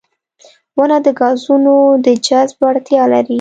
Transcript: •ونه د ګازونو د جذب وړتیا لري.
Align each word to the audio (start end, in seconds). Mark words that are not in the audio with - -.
•ونه 0.77 0.97
د 1.05 1.07
ګازونو 1.19 1.75
د 2.05 2.07
جذب 2.25 2.57
وړتیا 2.63 3.03
لري. 3.13 3.29